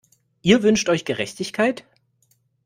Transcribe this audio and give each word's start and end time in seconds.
Ihr 0.41 0.63
wünscht 0.63 0.89
euch 0.89 1.05
Gerechtigkeit? 1.05 1.85